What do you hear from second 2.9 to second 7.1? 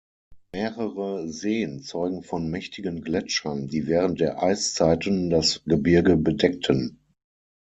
Gletschern, die während der Eiszeiten das Gebirge bedeckten.